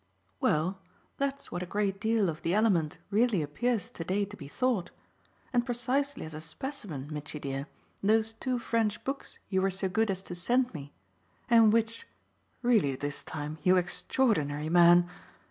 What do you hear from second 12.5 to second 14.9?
really this time, you extraordinary